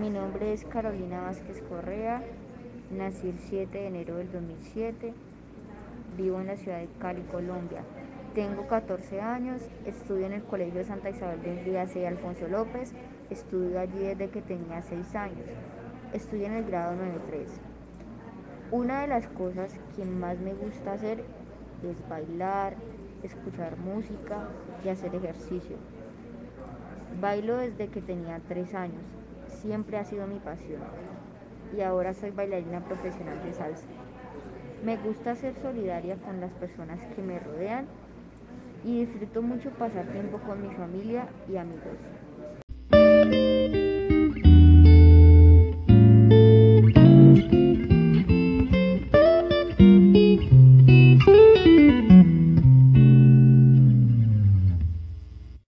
Mi 0.00 0.08
nombre 0.08 0.54
es 0.54 0.64
Carolina 0.64 1.20
Vázquez 1.20 1.60
Correa, 1.68 2.22
nací 2.90 3.28
el 3.28 3.38
7 3.38 3.76
de 3.76 3.86
enero 3.86 4.16
del 4.16 4.32
2007, 4.32 5.12
vivo 6.16 6.40
en 6.40 6.46
la 6.46 6.56
ciudad 6.56 6.78
de 6.78 6.88
Cali, 6.98 7.20
Colombia. 7.24 7.82
Tengo 8.34 8.66
14 8.66 9.20
años, 9.20 9.60
estudio 9.84 10.24
en 10.24 10.32
el 10.32 10.42
Colegio 10.42 10.82
Santa 10.84 11.10
Isabel 11.10 11.42
de 11.42 11.50
Hungría 11.50 11.86
C. 11.86 12.08
Alfonso 12.08 12.48
López, 12.48 12.94
estudio 13.28 13.78
allí 13.78 13.98
desde 13.98 14.30
que 14.30 14.40
tenía 14.40 14.80
6 14.80 15.14
años, 15.16 15.46
estudio 16.14 16.46
en 16.46 16.54
el 16.54 16.64
grado 16.64 16.96
93. 16.96 17.60
Una 18.70 19.02
de 19.02 19.08
las 19.08 19.26
cosas 19.26 19.78
que 19.96 20.06
más 20.06 20.38
me 20.38 20.54
gusta 20.54 20.94
hacer 20.94 21.22
es 21.84 22.08
bailar, 22.08 22.74
escuchar 23.22 23.76
música 23.76 24.48
y 24.82 24.88
hacer 24.88 25.14
ejercicio. 25.14 25.76
Bailo 27.20 27.58
desde 27.58 27.88
que 27.88 28.00
tenía 28.00 28.40
3 28.48 28.74
años, 28.74 29.19
siempre 29.60 29.98
ha 29.98 30.04
sido 30.04 30.26
mi 30.26 30.38
pasión 30.38 30.80
y 31.76 31.82
ahora 31.82 32.14
soy 32.14 32.30
bailarina 32.30 32.80
profesional 32.80 33.42
de 33.44 33.52
salsa. 33.52 33.86
Me 34.84 34.96
gusta 34.96 35.36
ser 35.36 35.54
solidaria 35.60 36.16
con 36.16 36.40
las 36.40 36.50
personas 36.52 36.98
que 37.14 37.22
me 37.22 37.38
rodean 37.38 37.86
y 38.84 39.04
disfruto 39.04 39.42
mucho 39.42 39.70
pasar 39.70 40.06
tiempo 40.06 40.38
con 40.38 40.62
mi 40.62 40.74
familia 40.74 41.26
y 41.48 41.56
amigos. 41.56 41.98